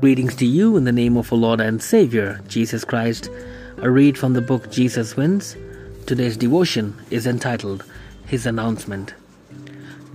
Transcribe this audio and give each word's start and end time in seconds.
Greetings 0.00 0.36
to 0.36 0.44
you 0.44 0.76
in 0.76 0.84
the 0.84 0.92
name 0.92 1.16
of 1.16 1.32
our 1.32 1.38
Lord 1.38 1.58
and 1.58 1.82
Savior, 1.82 2.42
Jesus 2.48 2.84
Christ. 2.84 3.30
A 3.78 3.90
read 3.90 4.18
from 4.18 4.34
the 4.34 4.42
book 4.42 4.70
Jesus 4.70 5.16
Wins. 5.16 5.56
Today's 6.04 6.36
devotion 6.36 6.94
is 7.10 7.26
entitled 7.26 7.82
His 8.26 8.44
Announcement. 8.44 9.14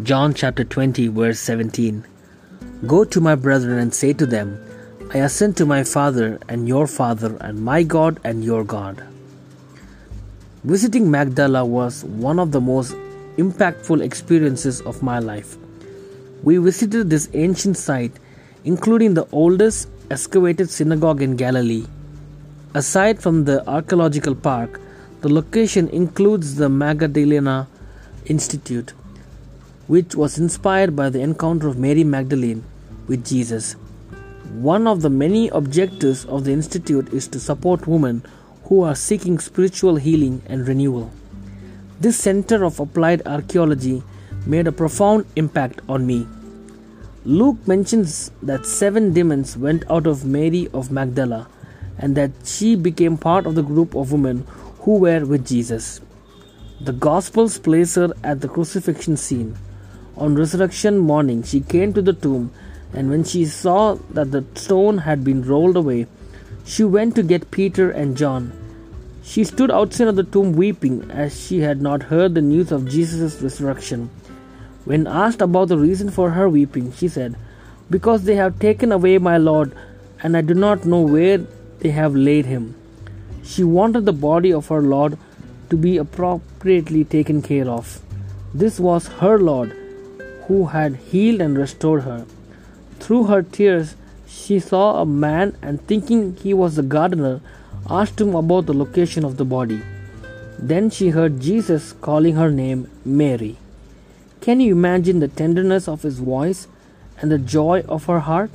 John 0.03 0.35
chapter 0.35 0.63
20, 0.63 1.07
verse 1.07 1.39
17. 1.39 2.05
Go 2.85 3.03
to 3.03 3.19
my 3.19 3.33
brethren 3.33 3.79
and 3.79 3.91
say 3.91 4.13
to 4.13 4.27
them, 4.27 4.63
I 5.15 5.17
ascend 5.17 5.57
to 5.57 5.65
my 5.65 5.83
Father 5.83 6.39
and 6.47 6.67
your 6.67 6.85
Father, 6.85 7.35
and 7.37 7.65
my 7.65 7.81
God 7.81 8.19
and 8.23 8.43
your 8.43 8.63
God. 8.63 9.03
Visiting 10.63 11.09
Magdala 11.09 11.65
was 11.65 12.03
one 12.03 12.37
of 12.37 12.51
the 12.51 12.61
most 12.61 12.93
impactful 13.37 14.03
experiences 14.03 14.79
of 14.81 15.01
my 15.01 15.17
life. 15.17 15.57
We 16.43 16.57
visited 16.57 17.09
this 17.09 17.29
ancient 17.33 17.77
site 17.77 18.13
including 18.63 19.13
the 19.13 19.27
oldest 19.31 19.87
excavated 20.09 20.69
synagogue 20.69 21.21
in 21.21 21.35
Galilee. 21.35 21.85
Aside 22.73 23.21
from 23.21 23.45
the 23.45 23.67
archaeological 23.67 24.35
park, 24.35 24.79
the 25.21 25.29
location 25.29 25.87
includes 25.89 26.55
the 26.55 26.69
Magdalena 26.69 27.67
Institute, 28.25 28.93
which 29.87 30.15
was 30.15 30.37
inspired 30.37 30.95
by 30.95 31.09
the 31.09 31.21
encounter 31.21 31.67
of 31.67 31.77
Mary 31.77 32.03
Magdalene 32.03 32.63
with 33.07 33.25
Jesus. 33.25 33.73
One 34.53 34.87
of 34.87 35.01
the 35.01 35.09
many 35.09 35.49
objectives 35.49 36.25
of 36.25 36.43
the 36.43 36.53
institute 36.53 37.11
is 37.13 37.27
to 37.29 37.39
support 37.39 37.87
women 37.87 38.23
who 38.65 38.83
are 38.83 38.95
seeking 38.95 39.39
spiritual 39.39 39.95
healing 39.95 40.41
and 40.47 40.67
renewal. 40.67 41.11
This 41.99 42.17
center 42.17 42.63
of 42.63 42.79
applied 42.79 43.21
archaeology 43.25 44.01
made 44.45 44.67
a 44.67 44.71
profound 44.71 45.25
impact 45.35 45.81
on 45.87 46.05
me. 46.05 46.27
Luke 47.23 47.67
mentions 47.67 48.31
that 48.41 48.65
seven 48.65 49.13
demons 49.13 49.55
went 49.55 49.83
out 49.91 50.07
of 50.07 50.25
Mary 50.25 50.67
of 50.73 50.91
Magdala 50.91 51.47
and 51.99 52.15
that 52.15 52.31
she 52.43 52.75
became 52.75 53.15
part 53.15 53.45
of 53.45 53.53
the 53.53 53.61
group 53.61 53.93
of 53.93 54.11
women 54.11 54.47
who 54.79 54.97
were 54.97 55.23
with 55.23 55.45
Jesus. 55.45 56.01
The 56.79 56.93
Gospels 56.93 57.59
place 57.59 57.93
her 57.93 58.11
at 58.23 58.41
the 58.41 58.47
crucifixion 58.47 59.17
scene. 59.17 59.55
On 60.17 60.33
resurrection 60.33 60.97
morning, 60.97 61.43
she 61.43 61.59
came 61.59 61.93
to 61.93 62.01
the 62.01 62.13
tomb, 62.13 62.51
and 62.91 63.11
when 63.11 63.23
she 63.23 63.45
saw 63.45 63.99
that 64.09 64.31
the 64.31 64.43
stone 64.55 64.97
had 64.97 65.23
been 65.23 65.43
rolled 65.43 65.77
away, 65.77 66.07
she 66.65 66.83
went 66.83 67.13
to 67.15 67.21
get 67.21 67.51
Peter 67.51 67.91
and 67.91 68.17
John. 68.17 68.51
She 69.21 69.43
stood 69.43 69.69
outside 69.69 70.07
of 70.07 70.15
the 70.15 70.23
tomb 70.23 70.53
weeping, 70.53 71.11
as 71.11 71.39
she 71.39 71.59
had 71.59 71.83
not 71.83 72.01
heard 72.01 72.33
the 72.33 72.41
news 72.41 72.71
of 72.71 72.89
Jesus' 72.89 73.43
resurrection. 73.43 74.09
When 74.83 75.05
asked 75.05 75.41
about 75.41 75.67
the 75.67 75.77
reason 75.77 76.09
for 76.09 76.31
her 76.31 76.49
weeping, 76.49 76.91
she 76.93 77.07
said, 77.07 77.35
Because 77.89 78.23
they 78.23 78.35
have 78.35 78.59
taken 78.59 78.91
away 78.91 79.17
my 79.17 79.37
Lord, 79.37 79.73
and 80.23 80.35
I 80.35 80.41
do 80.41 80.53
not 80.53 80.85
know 80.85 81.01
where 81.01 81.39
they 81.79 81.91
have 81.91 82.15
laid 82.15 82.45
him. 82.45 82.75
She 83.43 83.63
wanted 83.63 84.05
the 84.05 84.13
body 84.13 84.51
of 84.53 84.67
her 84.67 84.81
Lord 84.81 85.17
to 85.69 85.77
be 85.77 85.97
appropriately 85.97 87.03
taken 87.03 87.41
care 87.41 87.67
of. 87.67 88.01
This 88.53 88.79
was 88.79 89.07
her 89.07 89.37
Lord 89.39 89.77
who 90.47 90.65
had 90.65 90.95
healed 90.95 91.41
and 91.41 91.57
restored 91.57 92.03
her. 92.03 92.25
Through 92.99 93.25
her 93.25 93.41
tears, 93.41 93.95
she 94.27 94.59
saw 94.59 95.01
a 95.01 95.05
man 95.05 95.55
and, 95.61 95.85
thinking 95.87 96.35
he 96.35 96.53
was 96.53 96.75
the 96.75 96.83
gardener, 96.83 97.39
asked 97.89 98.19
him 98.19 98.35
about 98.35 98.65
the 98.65 98.73
location 98.73 99.23
of 99.23 99.37
the 99.37 99.45
body. 99.45 99.81
Then 100.59 100.89
she 100.89 101.09
heard 101.09 101.39
Jesus 101.39 101.93
calling 101.93 102.35
her 102.35 102.51
name 102.51 102.89
Mary. 103.05 103.57
Can 104.41 104.59
you 104.59 104.71
imagine 104.71 105.19
the 105.19 105.27
tenderness 105.27 105.87
of 105.87 106.01
his 106.01 106.17
voice 106.17 106.67
and 107.19 107.31
the 107.31 107.37
joy 107.37 107.83
of 107.87 108.05
her 108.05 108.21
heart? 108.21 108.49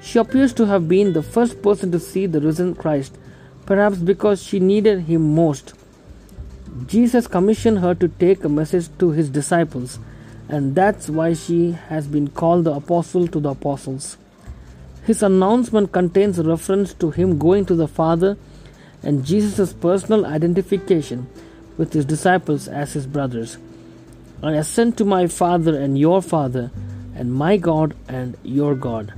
She 0.00 0.18
appears 0.18 0.54
to 0.54 0.64
have 0.64 0.88
been 0.88 1.12
the 1.12 1.22
first 1.22 1.60
person 1.60 1.92
to 1.92 2.00
see 2.00 2.24
the 2.24 2.40
risen 2.40 2.74
Christ, 2.74 3.18
perhaps 3.66 3.98
because 3.98 4.42
she 4.42 4.60
needed 4.60 5.00
him 5.00 5.34
most. 5.34 5.74
Jesus 6.86 7.26
commissioned 7.26 7.80
her 7.80 7.94
to 7.96 8.08
take 8.08 8.44
a 8.44 8.48
message 8.48 8.88
to 8.98 9.10
his 9.10 9.28
disciples, 9.28 9.98
and 10.48 10.74
that's 10.74 11.10
why 11.10 11.34
she 11.34 11.72
has 11.72 12.06
been 12.06 12.28
called 12.28 12.64
the 12.64 12.72
apostle 12.72 13.28
to 13.28 13.40
the 13.40 13.50
apostles. 13.50 14.16
His 15.04 15.22
announcement 15.22 15.92
contains 15.92 16.38
a 16.38 16.44
reference 16.44 16.94
to 16.94 17.10
him 17.10 17.38
going 17.38 17.66
to 17.66 17.74
the 17.74 17.88
Father 17.88 18.38
and 19.02 19.22
Jesus' 19.22 19.74
personal 19.74 20.24
identification 20.24 21.28
with 21.76 21.92
his 21.92 22.06
disciples 22.06 22.68
as 22.68 22.94
his 22.94 23.06
brothers. 23.06 23.58
I 24.44 24.56
ascend 24.56 24.98
to 24.98 25.06
my 25.06 25.26
Father 25.26 25.74
and 25.80 25.98
your 25.98 26.20
Father, 26.20 26.70
and 27.14 27.32
my 27.32 27.56
God 27.56 27.94
and 28.06 28.36
your 28.42 28.74
God. 28.74 29.14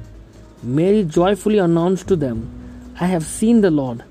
Mary 0.62 1.02
joyfully 1.02 1.58
announced 1.58 2.06
to 2.06 2.14
them, 2.14 2.94
I 3.00 3.06
have 3.06 3.24
seen 3.24 3.60
the 3.60 3.72
Lord. 3.72 4.04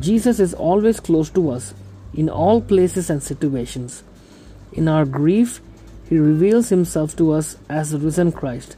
Jesus 0.00 0.38
is 0.40 0.52
always 0.52 1.00
close 1.00 1.30
to 1.30 1.48
us, 1.50 1.72
in 2.12 2.28
all 2.28 2.60
places 2.60 3.08
and 3.08 3.22
situations. 3.22 4.04
In 4.74 4.86
our 4.86 5.06
grief, 5.06 5.62
He 6.10 6.18
reveals 6.18 6.68
Himself 6.68 7.16
to 7.16 7.32
us 7.32 7.56
as 7.70 7.92
the 7.92 7.98
risen 7.98 8.30
Christ, 8.30 8.76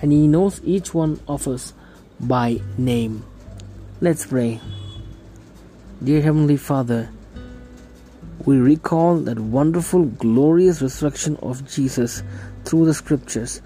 and 0.00 0.10
He 0.10 0.26
knows 0.26 0.62
each 0.64 0.94
one 0.94 1.20
of 1.28 1.46
us 1.46 1.74
by 2.18 2.62
name. 2.78 3.24
Let's 4.00 4.24
pray. 4.24 4.58
Dear 6.02 6.22
Heavenly 6.22 6.56
Father, 6.56 7.10
we 8.44 8.56
recall 8.56 9.16
that 9.18 9.38
wonderful, 9.38 10.04
glorious 10.04 10.82
resurrection 10.82 11.36
of 11.36 11.68
Jesus 11.70 12.22
through 12.64 12.84
the 12.84 12.94
scriptures 12.94 13.62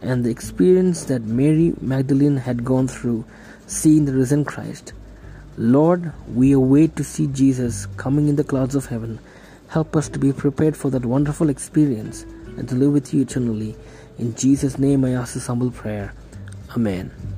and 0.00 0.24
the 0.24 0.30
experience 0.30 1.04
that 1.04 1.22
Mary 1.22 1.74
Magdalene 1.80 2.36
had 2.36 2.64
gone 2.64 2.88
through 2.88 3.24
seeing 3.66 4.04
the 4.04 4.12
risen 4.12 4.44
Christ. 4.44 4.92
Lord, 5.56 6.12
we 6.34 6.52
await 6.52 6.96
to 6.96 7.04
see 7.04 7.26
Jesus 7.26 7.86
coming 7.96 8.28
in 8.28 8.36
the 8.36 8.44
clouds 8.44 8.74
of 8.74 8.86
heaven. 8.86 9.18
Help 9.68 9.96
us 9.96 10.08
to 10.08 10.18
be 10.18 10.32
prepared 10.32 10.76
for 10.76 10.90
that 10.90 11.04
wonderful 11.04 11.48
experience 11.48 12.22
and 12.56 12.68
to 12.68 12.74
live 12.74 12.92
with 12.92 13.12
you 13.12 13.22
eternally. 13.22 13.76
In 14.18 14.34
Jesus' 14.34 14.78
name 14.78 15.04
I 15.04 15.12
ask 15.12 15.34
this 15.34 15.46
humble 15.46 15.70
prayer. 15.70 16.14
Amen. 16.74 17.31